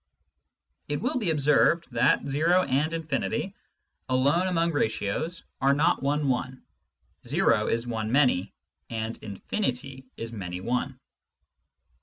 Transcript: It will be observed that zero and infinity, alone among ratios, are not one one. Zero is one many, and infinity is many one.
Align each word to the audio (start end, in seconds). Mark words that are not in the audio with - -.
It 0.87 0.99
will 0.99 1.19
be 1.19 1.29
observed 1.29 1.91
that 1.91 2.25
zero 2.27 2.63
and 2.63 2.91
infinity, 2.91 3.53
alone 4.09 4.47
among 4.47 4.71
ratios, 4.71 5.43
are 5.61 5.75
not 5.75 6.01
one 6.01 6.27
one. 6.27 6.63
Zero 7.23 7.67
is 7.67 7.85
one 7.85 8.11
many, 8.11 8.51
and 8.89 9.15
infinity 9.21 10.07
is 10.17 10.33
many 10.33 10.59
one. 10.59 10.99